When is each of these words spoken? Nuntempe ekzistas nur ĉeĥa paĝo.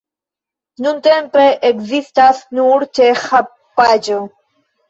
Nuntempe 0.85 1.43
ekzistas 1.69 2.41
nur 2.61 2.87
ĉeĥa 3.01 3.43
paĝo. 3.83 4.19